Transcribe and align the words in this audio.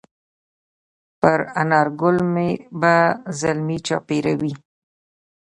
پر 1.21 1.39
انارګل 1.61 2.17
به 2.79 2.95
زلمي 3.39 3.77
چاپېروي 3.87 4.53